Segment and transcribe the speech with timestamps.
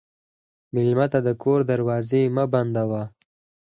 [0.73, 3.03] مېلمه ته د کور دروازې مه بندوه.